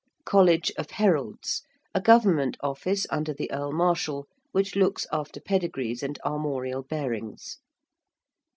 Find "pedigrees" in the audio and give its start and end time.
5.39-6.01